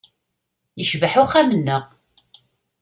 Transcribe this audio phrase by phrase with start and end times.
[0.79, 1.83] Yecbeḥ uxxam-nneɣ.